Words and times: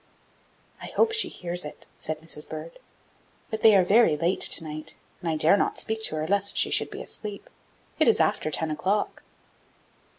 "I 0.81 0.87
hope 0.87 1.11
she 1.11 1.29
hears 1.29 1.63
it," 1.63 1.85
said 1.99 2.21
Mrs. 2.21 2.49
Bird; 2.49 2.79
"but 3.51 3.61
they 3.61 3.75
are 3.75 3.83
very 3.83 4.17
late 4.17 4.41
to 4.41 4.63
night, 4.63 4.97
and 5.19 5.29
I 5.29 5.35
dare 5.35 5.55
not 5.57 5.77
speak 5.77 6.01
to 6.05 6.15
her 6.15 6.25
lest 6.25 6.57
she 6.57 6.71
should 6.71 6.89
be 6.89 7.03
asleep. 7.03 7.47
It 7.99 8.07
is 8.07 8.19
after 8.19 8.49
ten 8.49 8.71
o'clock." 8.71 9.21